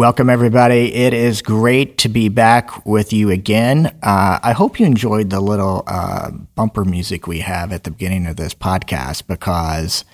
[0.00, 0.94] Welcome, everybody.
[0.94, 3.84] It is great to be back with you again.
[4.02, 8.26] Uh, I hope you enjoyed the little uh, bumper music we have at the beginning
[8.26, 10.06] of this podcast because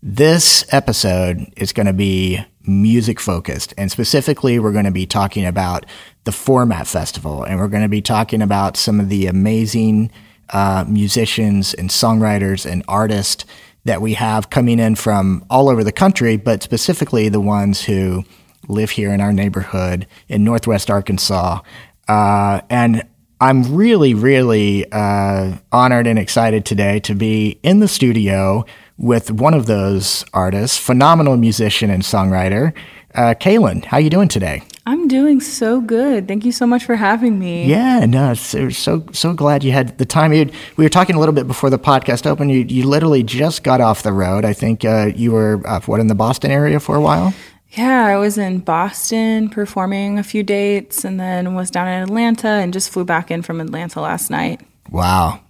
[0.00, 3.74] this episode is going to be music focused.
[3.76, 5.84] And specifically, we're going to be talking about
[6.22, 10.12] the Format Festival and we're going to be talking about some of the amazing
[10.50, 13.44] uh, musicians and songwriters and artists
[13.84, 18.24] that we have coming in from all over the country, but specifically the ones who
[18.68, 21.60] live here in our neighborhood in Northwest Arkansas.
[22.08, 23.02] Uh, and
[23.40, 28.64] I'm really, really uh, honored and excited today to be in the studio
[28.96, 32.72] with one of those artists, phenomenal musician and songwriter,
[33.14, 33.84] uh, Kalyn.
[33.84, 34.62] How you doing today?
[34.86, 36.28] I'm doing so good.
[36.28, 37.66] Thank you so much for having me.
[37.66, 40.32] Yeah, no, so so, so glad you had the time.
[40.32, 42.50] You'd, we were talking a little bit before the podcast opened.
[42.52, 44.44] You you literally just got off the road.
[44.44, 47.32] I think uh, you were uh, what in the Boston area for a while.
[47.76, 52.48] Yeah, I was in Boston performing a few dates and then was down in Atlanta
[52.48, 54.60] and just flew back in from Atlanta last night.
[54.90, 55.40] Wow.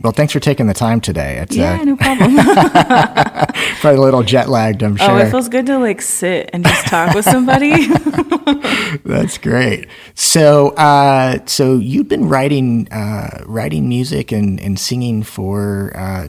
[0.00, 1.38] Well, thanks for taking the time today.
[1.38, 2.34] It's, yeah, uh, no problem.
[3.80, 5.10] probably a little jet lagged, I'm sure.
[5.10, 7.86] Oh, it feels good to like sit and just talk with somebody.
[9.04, 9.88] That's great.
[10.14, 16.28] So, uh, so you've been writing, uh, writing music and, and singing for, uh,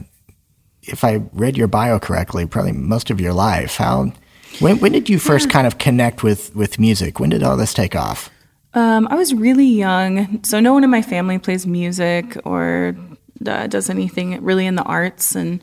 [0.82, 3.76] if I read your bio correctly, probably most of your life.
[3.76, 4.12] How
[4.60, 7.20] when, when did you first kind of connect with, with music?
[7.20, 8.30] When did all this take off?
[8.74, 12.96] Um, I was really young, so no one in my family plays music or
[13.46, 15.62] uh, does anything really in the arts, and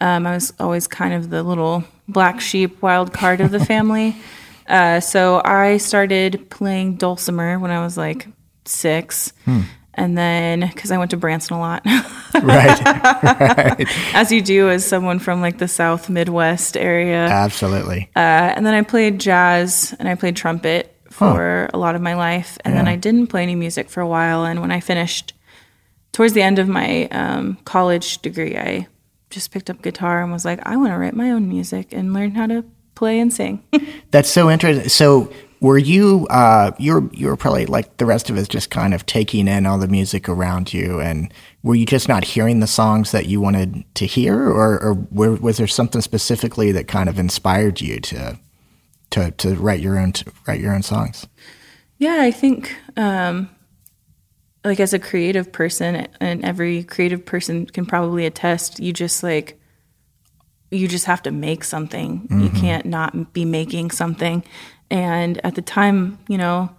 [0.00, 4.16] um, I was always kind of the little black sheep, wild card of the family.
[4.66, 8.26] Uh, so I started playing dulcimer when I was like
[8.64, 9.32] six.
[9.44, 9.62] Hmm
[9.94, 11.82] and then because I went to Branson a lot,
[12.42, 18.10] right, right, as you do as someone from like the South Midwest area, absolutely.
[18.14, 18.18] Uh,
[18.54, 21.76] and then I played jazz and I played trumpet for huh.
[21.76, 22.80] a lot of my life, and yeah.
[22.80, 24.44] then I didn't play any music for a while.
[24.44, 25.34] And when I finished,
[26.12, 28.86] towards the end of my um, college degree, I
[29.30, 32.12] just picked up guitar and was like, I want to write my own music and
[32.12, 32.64] learn how to
[32.94, 33.62] play and sing.
[34.10, 34.88] That's so interesting.
[34.88, 39.04] So were you uh, you're you're probably like the rest of us just kind of
[39.06, 41.32] taking in all the music around you and
[41.62, 44.48] were you just not hearing the songs that you wanted to hear?
[44.48, 48.38] Or, or were, was there something specifically that kind of inspired you to
[49.10, 50.14] to to write your own
[50.46, 51.26] write your own songs?
[51.98, 53.50] Yeah i think um,
[54.64, 59.59] like as a creative person and every creative person can probably attest you just like
[60.70, 62.40] you just have to make something mm-hmm.
[62.40, 64.44] you can't not be making something
[64.90, 66.70] and at the time, you know,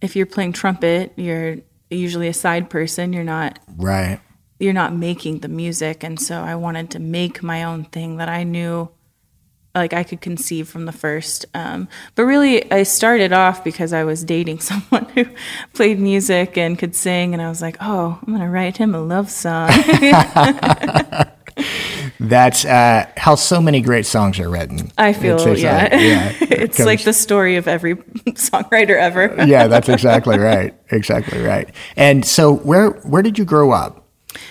[0.00, 1.58] if you're playing trumpet, you're
[1.90, 3.12] usually a side person.
[3.12, 4.20] You're not right.
[4.58, 8.28] You're not making the music, and so I wanted to make my own thing that
[8.28, 8.88] I knew,
[9.74, 11.46] like I could conceive from the first.
[11.52, 15.26] Um, but really, I started off because I was dating someone who
[15.74, 19.00] played music and could sing, and I was like, oh, I'm gonna write him a
[19.00, 19.68] love song.
[22.22, 24.92] That's uh, how so many great songs are written.
[24.96, 25.82] I feel, it's, it's yeah.
[25.82, 29.34] Like, yeah it's like the story of every songwriter ever.
[29.46, 30.74] yeah, that's exactly right.
[30.90, 31.68] Exactly right.
[31.96, 34.06] And so, where where did you grow up?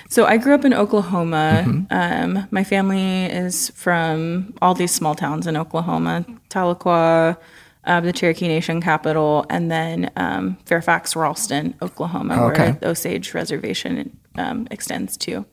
[0.09, 1.63] So I grew up in Oklahoma.
[1.65, 1.85] Mm-hmm.
[2.37, 7.37] Um, my family is from all these small towns in Oklahoma: Tahlequah,
[7.85, 12.63] uh, the Cherokee Nation capital, and then um, Fairfax, Ralston, Oklahoma, okay.
[12.63, 15.45] where the Osage Reservation um, extends to.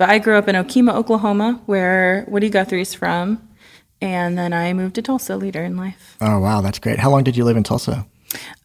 [0.00, 3.46] But I grew up in Okemah, Oklahoma, where Woody Guthrie's from.
[4.00, 6.16] And then I moved to Tulsa later in life.
[6.22, 6.62] Oh, wow.
[6.62, 6.98] That's great.
[6.98, 8.06] How long did you live in Tulsa?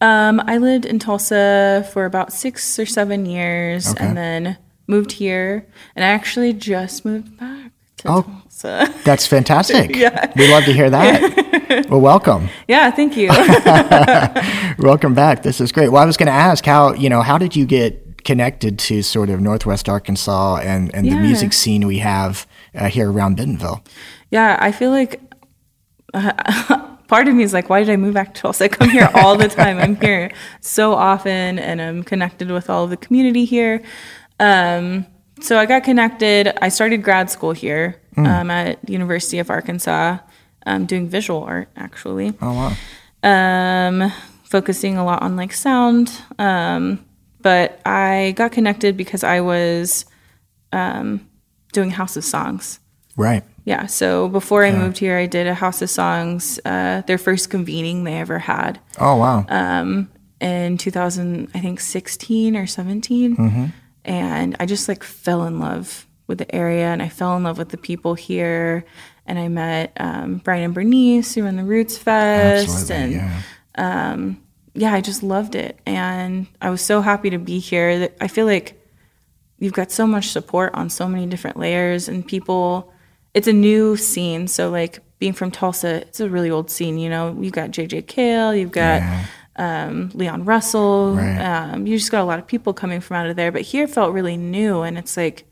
[0.00, 4.06] Um, I lived in Tulsa for about six or seven years okay.
[4.06, 5.66] and then moved here.
[5.94, 8.94] And I actually just moved back to oh, Tulsa.
[9.04, 9.94] That's fantastic.
[9.94, 10.32] yeah.
[10.36, 11.86] We love to hear that.
[11.90, 12.48] well, welcome.
[12.66, 13.28] Yeah, thank you.
[14.78, 15.42] welcome back.
[15.42, 15.90] This is great.
[15.90, 19.02] Well, I was going to ask how, you know, how did you get connected to
[19.02, 21.14] sort of Northwest Arkansas and, and yeah.
[21.14, 23.82] the music scene we have uh, here around Bentonville.
[24.30, 25.20] Yeah, I feel like
[26.12, 28.64] uh, part of me is like, why did I move back to Tulsa?
[28.64, 29.78] I come here all the time.
[29.78, 33.80] I'm here so often and I'm connected with all of the community here.
[34.40, 35.06] Um,
[35.40, 36.52] so I got connected.
[36.60, 38.26] I started grad school here mm.
[38.26, 40.18] um, at University of Arkansas,
[40.66, 42.34] um, doing visual art actually.
[42.42, 42.72] Oh wow.
[43.22, 44.12] Um,
[44.42, 46.10] focusing a lot on like sound.
[46.40, 47.06] Um,
[47.46, 50.04] but I got connected because I was
[50.72, 51.24] um,
[51.72, 52.80] doing House of Songs.
[53.16, 53.44] Right.
[53.64, 53.86] Yeah.
[53.86, 54.78] So before I yeah.
[54.78, 58.80] moved here, I did a House of Songs, uh, their first convening they ever had.
[58.98, 59.46] Oh wow.
[59.48, 60.10] Um,
[60.40, 63.66] in 2000, I think 16 or 17, mm-hmm.
[64.04, 67.58] and I just like fell in love with the area, and I fell in love
[67.58, 68.84] with the people here,
[69.24, 73.42] and I met um, Brian and Bernice who run the Roots Fest, Absolutely, and yeah
[73.76, 74.42] um,
[74.76, 75.78] yeah, I just loved it.
[75.86, 78.08] And I was so happy to be here.
[78.20, 78.80] I feel like
[79.58, 82.92] you've got so much support on so many different layers and people.
[83.34, 84.48] It's a new scene.
[84.48, 86.98] So, like, being from Tulsa, it's a really old scene.
[86.98, 89.24] You know, you've got JJ Cale, you've got Yeah.
[89.56, 91.14] um, Leon Russell.
[91.16, 91.38] Right.
[91.72, 93.50] Um, you just got a lot of people coming from out of there.
[93.50, 95.44] But here felt really new, and it's like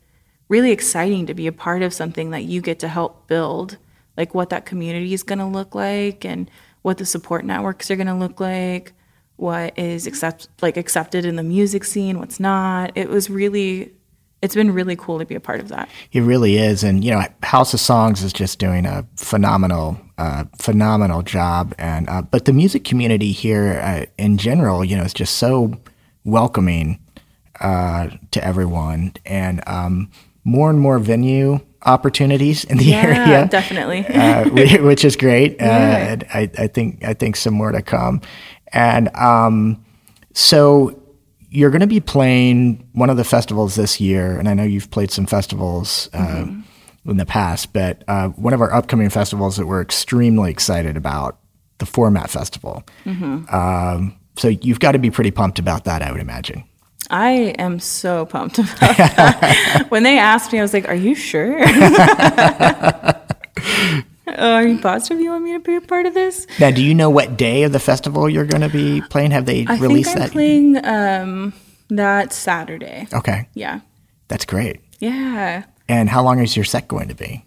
[0.49, 3.77] really exciting to be a part of something that you get to help build,
[4.15, 6.49] like what that community is going to look like, and
[6.83, 8.93] what the support networks are going to look like,
[9.37, 12.91] what is accept like accepted in the music scene, what's not.
[12.95, 13.91] It was really,
[14.41, 15.89] it's been really cool to be a part of that.
[16.11, 20.45] It really is, and you know, House of Songs is just doing a phenomenal, uh,
[20.57, 21.73] phenomenal job.
[21.77, 25.73] And uh, but the music community here uh, in general, you know, is just so
[26.23, 26.99] welcoming
[27.59, 30.09] uh, to everyone, and um,
[30.43, 33.47] more and more venue opportunities in the area.
[33.47, 34.05] definitely.
[34.07, 34.49] uh,
[34.83, 35.53] which is great.
[35.61, 35.97] Uh, Yeah.
[35.97, 38.21] and I, I think I think some more to come.
[38.73, 39.85] And um,
[40.33, 40.99] so
[41.49, 44.91] you're going to be playing one of the festivals this year, and I know you've
[44.91, 46.45] played some festivals uh,
[47.05, 51.39] in the past, but uh, one of our upcoming festivals that we're extremely excited about,
[51.77, 52.83] the Format Festival.
[53.05, 56.65] Um, so you've got to be pretty pumped about that, I would imagine.
[57.09, 59.85] I am so pumped about that.
[59.89, 61.59] when they asked me, I was like, "Are you sure?
[64.37, 66.83] Uh, are you positive you want me to be a part of this?" Now, do
[66.83, 69.31] you know what day of the festival you're going to be playing?
[69.31, 70.31] Have they I released think I'm that?
[70.31, 71.53] playing um,
[71.89, 73.07] that Saturday.
[73.13, 73.79] okay, Yeah,
[74.27, 74.81] that's great.
[74.99, 75.63] yeah.
[75.87, 77.45] And how long is your set going to be?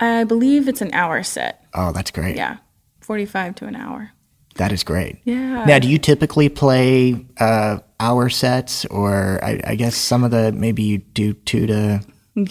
[0.00, 1.64] I believe it's an hour set.
[1.74, 2.36] Oh, that's great.
[2.36, 2.56] Yeah,
[3.00, 4.12] forty-five to an hour.
[4.56, 5.18] That is great.
[5.24, 5.66] Yeah.
[5.66, 10.52] Now, do you typically play uh, hour sets, or I, I guess some of the
[10.52, 12.00] maybe you do two to?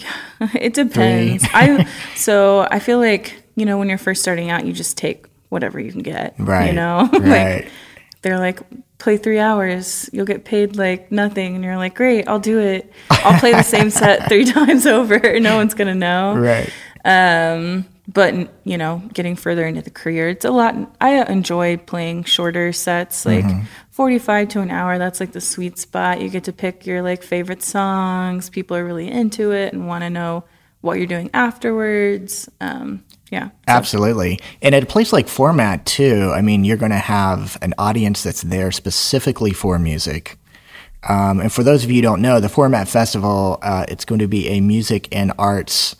[0.54, 1.44] it depends.
[1.52, 5.26] I so I feel like you know when you're first starting out, you just take
[5.48, 6.34] whatever you can get.
[6.38, 6.68] Right.
[6.68, 7.64] You know, Right.
[7.64, 7.68] like
[8.22, 8.60] they're like
[8.98, 12.92] play three hours, you'll get paid like nothing, and you're like, great, I'll do it.
[13.10, 15.18] I'll play the same set three times over.
[15.40, 16.36] No one's gonna know.
[16.36, 16.70] Right.
[17.04, 20.74] Um, but you know, getting further into the career, it's a lot.
[21.00, 23.64] I enjoy playing shorter sets, like Mm-hmm.
[23.90, 24.98] 45 to an hour.
[24.98, 26.20] That's like the sweet spot.
[26.20, 28.50] You get to pick your like favorite songs.
[28.50, 30.44] People are really into it and want to know
[30.82, 32.46] what you're doing afterwards.
[32.60, 33.50] Um, yeah.
[33.66, 34.38] Absolutely.
[34.62, 38.22] And at a place like Format, too, I mean, you're going to have an audience
[38.22, 40.38] that's there specifically for music.
[41.08, 44.18] Um, and for those of you who don't know, the Format Festival, uh, it's going
[44.20, 45.96] to be a music and arts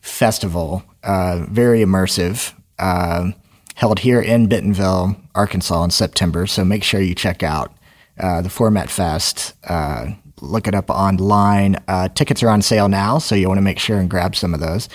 [0.00, 3.32] festival, uh, very immersive, uh,
[3.74, 6.46] held here in Bentonville, Arkansas in September.
[6.46, 7.72] So make sure you check out
[8.18, 9.54] uh, the Format Fest.
[9.64, 11.76] Uh, look it up online.
[11.88, 14.54] Uh, tickets are on sale now, so you want to make sure and grab some
[14.54, 14.88] of those.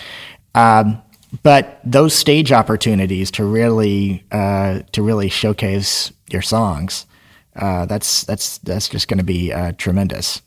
[0.54, 1.02] Um,
[1.44, 7.06] but those stage opportunities to really uh, to really showcase your songs,
[7.56, 10.42] uh, that's that's that's just going to be uh, tremendous.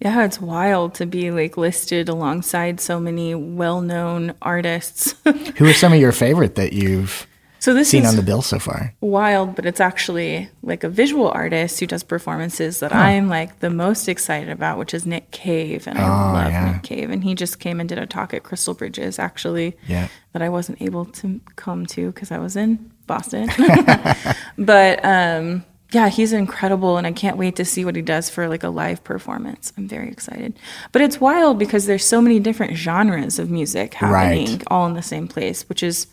[0.00, 5.14] Yeah, it's wild to be like listed alongside so many well-known artists.
[5.56, 7.26] Who are some of your favorite that you've
[7.66, 8.94] so this seen is on the bill so far?
[9.00, 13.70] wild, but it's actually like a visual artist who does performances that I'm like the
[13.70, 15.86] most excited about, which is Nick Cave.
[15.88, 16.72] And I love Oh, yeah.
[16.72, 17.10] Nick Cave.
[17.10, 20.06] And he just came and did a talk at Crystal Bridges, actually, Yeah.
[20.32, 23.48] that I wasn't able to come to because I was in Boston.
[24.58, 26.96] but um, yeah, he's incredible.
[26.98, 29.72] And I can't wait to see what he does for like a live performance.
[29.76, 30.58] I'm very excited.
[30.92, 34.64] But it's wild because there's so many different genres of music happening Right.
[34.68, 36.06] all in the same place, which is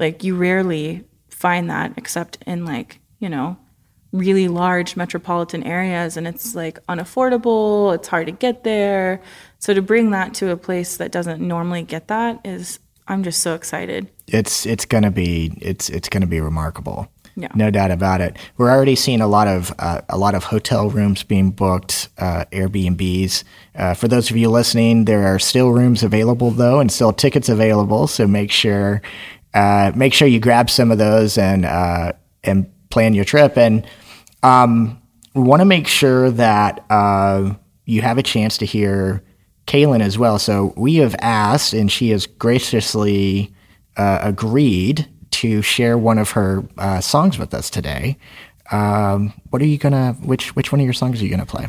[0.00, 3.56] like you rarely find that except in like, you know,
[4.12, 9.22] really large metropolitan areas and it's like unaffordable, it's hard to get there.
[9.58, 13.42] So to bring that to a place that doesn't normally get that is I'm just
[13.42, 14.10] so excited.
[14.26, 17.08] It's it's gonna be it's it's gonna be remarkable.
[17.36, 17.48] Yeah.
[17.54, 18.36] No doubt about it.
[18.56, 22.44] We're already seeing a lot of uh, a lot of hotel rooms being booked, uh,
[22.52, 23.44] Airbnbs.
[23.74, 27.48] Uh, for those of you listening, there are still rooms available though, and still tickets
[27.48, 28.06] available.
[28.06, 29.02] So make sure
[29.54, 32.12] uh, make sure you grab some of those and uh,
[32.44, 33.56] and plan your trip.
[33.56, 33.86] And
[34.42, 35.00] um,
[35.34, 37.54] we want to make sure that uh,
[37.84, 39.22] you have a chance to hear
[39.66, 40.38] Kalyn as well.
[40.38, 43.54] So we have asked, and she has graciously
[43.96, 48.16] uh, agreed to share one of her uh, songs with us today.
[48.72, 50.12] Um, what are you gonna?
[50.20, 51.68] Which which one of your songs are you gonna play?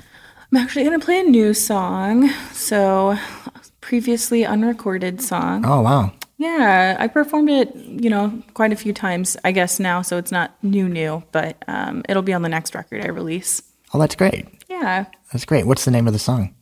[0.51, 2.29] I'm actually going to play a new song.
[2.51, 3.17] So
[3.79, 5.63] previously unrecorded song.
[5.65, 6.11] Oh wow,
[6.41, 10.31] Yeah, I performed it, you know, quite a few times, I guess now, so it's
[10.31, 13.62] not new new, but um, it'll be on the next record I release.
[13.93, 14.48] oh that's great.
[14.67, 15.05] Yeah.
[15.31, 15.67] That's great.
[15.67, 16.55] What's the name of the song?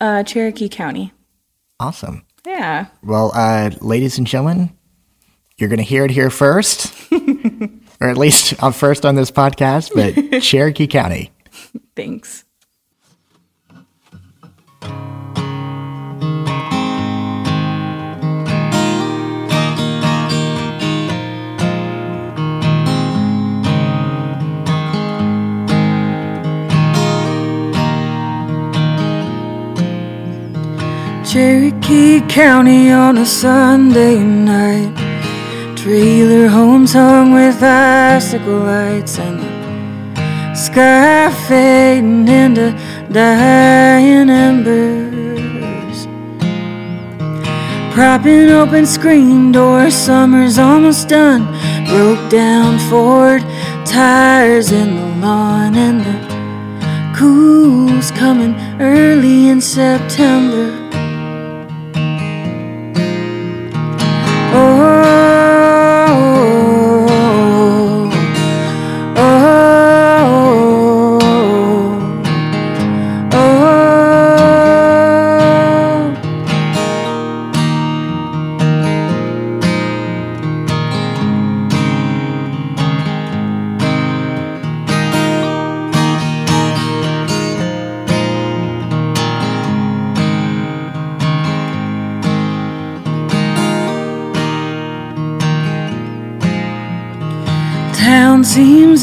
[0.00, 1.12] Uh, Cherokee County.
[1.78, 2.24] Awesome.
[2.44, 2.86] Yeah.
[3.04, 4.76] Well, uh, ladies and gentlemen,
[5.58, 6.92] you're gonna hear it here first.
[8.00, 11.30] or at least uh, first on this podcast, but Cherokee County.
[11.94, 12.43] Thanks.
[31.34, 34.94] Cherokee County on a Sunday night.
[35.76, 42.70] Trailer homes hung with icicle lights and the sky fading into
[43.10, 46.06] dying embers.
[47.92, 51.46] Propping open screen doors, summer's almost done.
[51.88, 53.42] Broke down Ford
[53.84, 60.83] tires in the lawn, and the cool's coming early in September.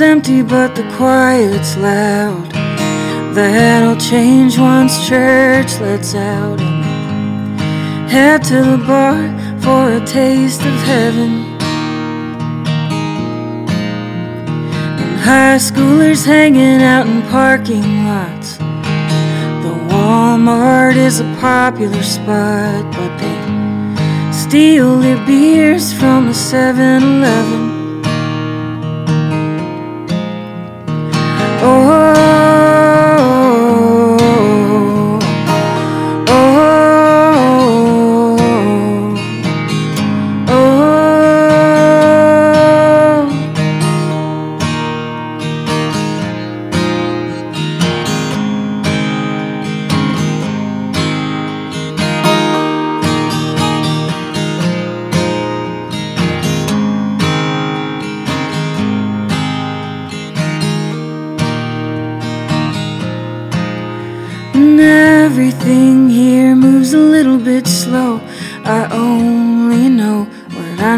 [0.01, 2.51] Empty, but the quiet's loud.
[3.33, 6.59] That'll change once church lets out.
[6.59, 9.21] And head to the bar
[9.59, 11.51] for a taste of heaven.
[15.21, 18.57] High schoolers hanging out in parking lots.
[18.57, 27.70] The Walmart is a popular spot, but they steal their beers from the 7 Eleven.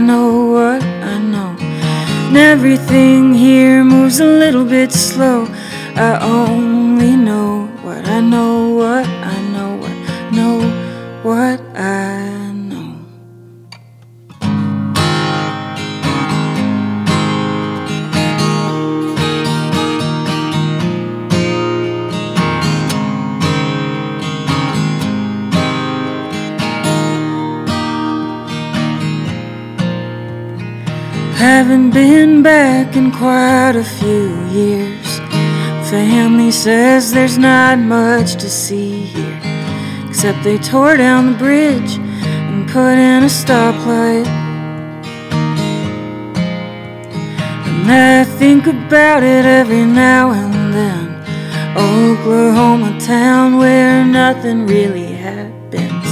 [0.07, 1.55] Know, what I know.
[1.59, 5.47] And everything here moves a little bit slow.
[5.95, 6.72] I only
[31.73, 35.17] Haven't been back in quite a few years.
[35.89, 39.41] Family says there's not much to see here,
[40.07, 44.27] except they tore down the bridge and put in a stoplight.
[47.65, 51.07] And I think about it every now and then.
[51.75, 56.07] Oklahoma town where nothing really happens.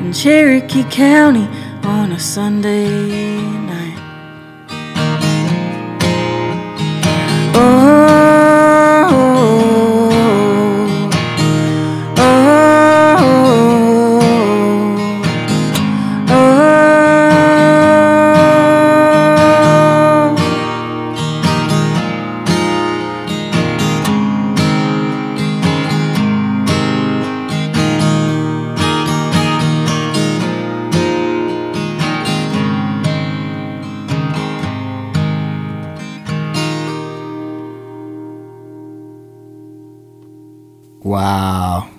[0.00, 1.46] And Cherokee County
[1.84, 3.63] on a Sunday
[41.04, 41.90] Wow.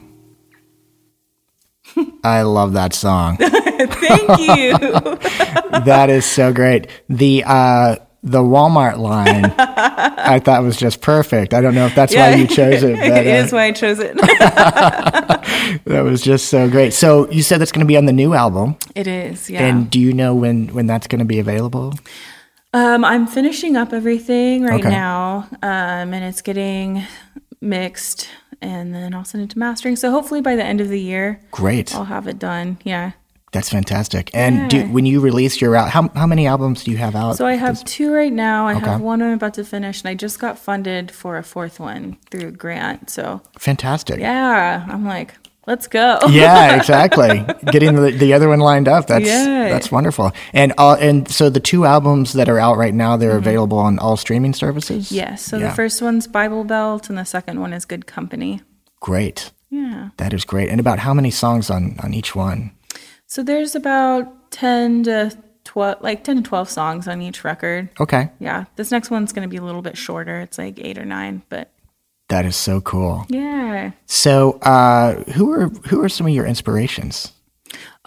[2.24, 3.38] I love that song.
[3.40, 4.78] Thank you.
[5.86, 6.88] that is so great.
[7.08, 11.54] The uh the Walmart line I thought was just perfect.
[11.54, 13.72] I don't know if that's why you chose it, but it uh, is why I
[13.72, 14.18] chose it.
[15.86, 16.94] that was just so great.
[16.94, 19.64] So you said that's going to be on the new album, it is, yeah.
[19.64, 21.94] and do you know when when that's going to be available?
[22.74, 24.90] Um, I'm finishing up everything right Okay.
[24.90, 27.04] now, um, and it's getting
[27.62, 28.28] mixed,
[28.66, 29.96] and then I'll send it to mastering.
[29.96, 31.94] So hopefully by the end of the year, Great.
[31.96, 32.78] I'll have it done.
[32.84, 33.12] Yeah.
[33.52, 34.30] That's fantastic.
[34.34, 37.38] And do, when you release your out, how how many albums do you have out?
[37.38, 38.68] So I have two right now.
[38.68, 38.86] I Okay.
[38.86, 42.18] have one I'm about to finish, and I just got funded for a fourth one
[42.30, 43.10] through a grant.
[43.10, 44.20] So fantastic.
[44.20, 45.36] yeah, I'm like,
[45.68, 46.20] let's go.
[46.30, 47.46] yeah, exactly.
[47.72, 49.08] Getting the, the other one lined up.
[49.08, 49.70] That's Yeah.
[49.70, 50.32] that's wonderful.
[50.54, 54.00] And uh, and so the two albums that are out right now, they're available on
[54.00, 55.12] all streaming services.
[55.12, 55.44] Yes.
[55.44, 55.70] So Yeah.
[55.70, 58.62] the first one's Bible Belt, and the second one is Good Company.
[59.00, 59.52] Great.
[59.70, 60.10] Yeah.
[60.18, 60.70] That is great.
[60.70, 62.72] And about how many songs on on each one?
[63.28, 67.90] So there's about ten to twelve, like ten to twelve songs on each record.
[68.00, 68.66] Okay, Yeah.
[68.76, 70.40] This next one's going to be a little bit shorter.
[70.40, 71.72] It's like eight or nine, but
[72.30, 73.26] that is so cool.
[73.30, 73.92] yeah.
[74.06, 77.32] So, uh, who are who are some of your inspirations?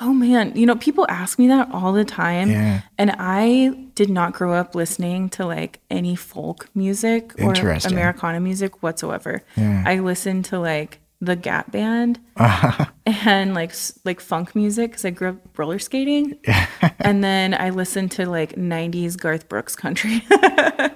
[0.01, 2.51] Oh man, you know, people ask me that all the time.
[2.51, 2.83] Yeah.
[2.97, 7.53] And I did not grow up listening to like any folk music or
[7.85, 9.43] Americana music whatsoever.
[9.57, 9.83] Yeah.
[9.85, 12.21] I listened to like the Gap Band
[13.07, 13.73] and like
[14.05, 16.39] like funk music because I grew up roller skating.
[17.01, 20.23] and then I listened to like 90s Garth Brooks country.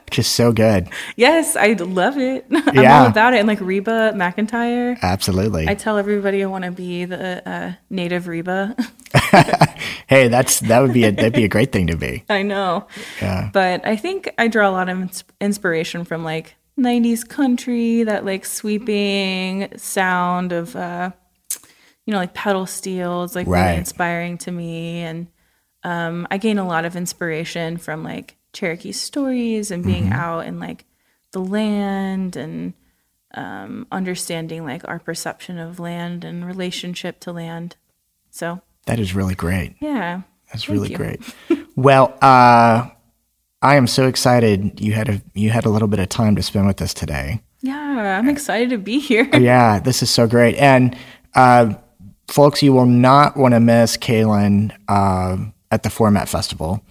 [0.06, 0.88] which is so good.
[1.16, 2.46] yes, I love it.
[2.52, 3.00] I'm Yeah.
[3.00, 3.38] all about it.
[3.38, 5.00] And like Reba McEntire.
[5.02, 5.68] Absolutely.
[5.68, 8.76] I tell everybody I want to be the uh, native Reba.
[10.08, 12.24] hey, that's that would be a that'd be a great thing to be.
[12.28, 12.86] I know.
[13.20, 13.50] Yeah.
[13.52, 18.24] But I think I draw a lot of ins- inspiration from like 90s country, that
[18.24, 21.10] like sweeping sound of, uh,
[22.06, 23.66] you know, like pedal steel is like Right.
[23.66, 25.00] really inspiring to me.
[25.00, 25.26] And
[25.84, 30.12] um, I gain a lot of inspiration from like Cherokee stories and being Mm-hmm.
[30.12, 30.84] out in like
[31.32, 32.74] the land and
[33.34, 37.76] um, understanding like our perception of land and relationship to land.
[38.30, 39.76] So, That is really great.
[39.80, 40.22] yeah.
[40.52, 40.96] That's really you.
[40.96, 41.20] great.
[41.76, 42.88] well, uh,
[43.62, 46.42] I am so excited you had a you had a little bit of time to
[46.42, 47.40] spend with us today.
[47.60, 49.28] Yeah, I'm excited to be here.
[49.38, 50.56] yeah, this is so great.
[50.56, 50.96] And
[51.34, 51.74] uh,
[52.26, 55.36] folks, you will not want to miss Kalyn uh,
[55.70, 56.82] at the Format Festival.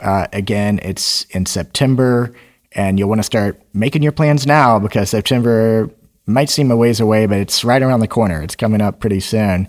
[0.00, 2.34] Uh, again, it's in September,
[2.72, 5.88] and you'll want to start making your plans now because September
[6.26, 8.42] might seem a ways away, but it's right around the corner.
[8.42, 9.68] It's coming up pretty soon.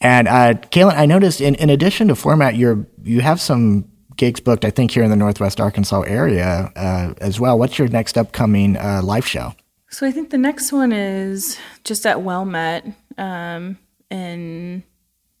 [0.00, 4.40] And uh, Kalyn, I noticed in, in addition to Format, you're you have some gigs
[4.40, 4.64] booked.
[4.64, 7.58] I think here in the Northwest Arkansas area uh, as well.
[7.58, 9.54] What's your next upcoming uh, live show?
[9.88, 12.86] So I think the next one is just at Well Met
[13.18, 13.78] um,
[14.10, 14.82] in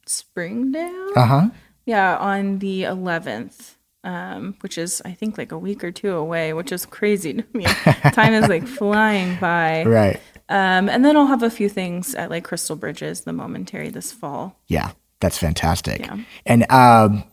[0.06, 1.10] Springdale.
[1.16, 1.48] Uh huh.
[1.84, 6.52] Yeah, on the 11th, um, which is I think like a week or two away,
[6.52, 7.64] which is crazy to me.
[8.12, 9.84] Time is like flying by.
[9.84, 10.20] Right.
[10.48, 14.12] Um, and then I'll have a few things at like Crystal Bridges, the Momentary, this
[14.12, 14.56] fall.
[14.68, 16.00] Yeah, that's fantastic.
[16.00, 16.18] Yeah.
[16.44, 17.24] And um,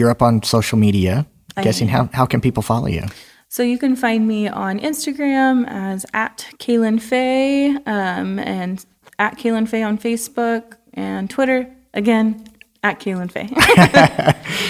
[0.00, 1.26] you're up on social media.
[1.56, 3.04] I guessing how, how can people follow you?
[3.48, 8.84] So you can find me on Instagram as at Kalyn Fay um, and
[9.18, 12.46] at Kalyn Fay on Facebook and Twitter again
[12.82, 13.48] at Kalyn Fay.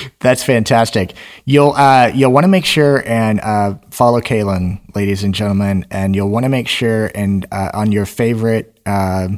[0.19, 1.14] That's fantastic.
[1.45, 6.16] You'll uh, you'll want to make sure and uh, follow Kalyn, ladies and gentlemen, and
[6.16, 9.29] you'll want to make sure and uh, on your favorite uh,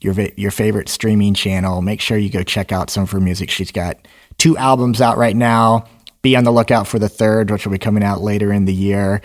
[0.00, 3.50] your your favorite streaming channel, make sure you go check out some of her music.
[3.50, 3.96] She's got
[4.38, 5.86] two albums out right now.
[6.22, 8.74] Be on the lookout for the third, which will be coming out later in the
[8.74, 9.20] year.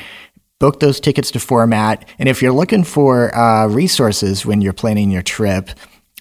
[0.59, 5.11] Book those tickets to format, and if you're looking for uh, resources when you're planning
[5.11, 5.69] your trip.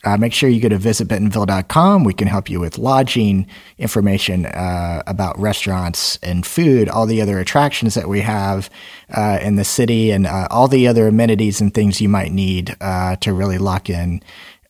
[0.04, 2.04] Uh, make sure you go to visitbentonville.com.
[2.04, 7.40] We can help you with lodging, information uh, about restaurants and food, all the other
[7.40, 8.70] attractions that we have
[9.10, 12.76] uh, in the city, and uh, all the other amenities and things you might need
[12.80, 14.22] uh, to really lock in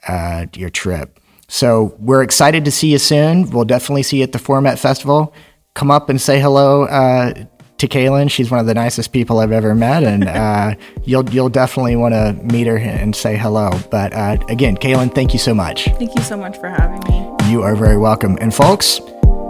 [0.09, 1.21] uh, your trip.
[1.49, 3.51] So we're excited to see you soon.
[3.51, 5.35] We'll definitely see you at the Format Festival.
[5.75, 7.35] Come up and say hello uh,
[7.79, 8.31] to Kalyn.
[8.31, 12.15] She's one of the nicest people I've ever met, and uh, you'll you'll definitely want
[12.15, 13.71] to meet her and say hello.
[13.91, 15.85] But uh, again, Kalyn, thank you so much.
[15.85, 17.51] Thank you so much for having me.
[17.51, 18.39] You are very welcome.
[18.41, 19.01] And folks,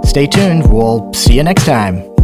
[0.05, 0.71] stay tuned.
[0.71, 2.16] We'll see you next time.